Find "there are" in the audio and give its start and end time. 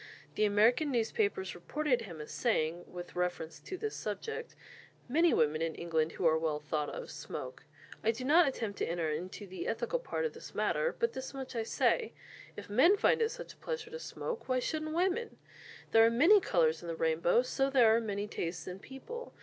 15.91-16.09, 17.69-18.01